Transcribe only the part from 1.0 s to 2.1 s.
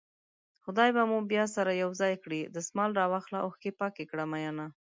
مو بيا سره يو